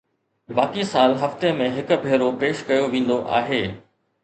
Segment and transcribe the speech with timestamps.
[0.59, 3.63] باقي سال هفتي ۾ هڪ ڀيرو پيش ڪيو ويندو آهي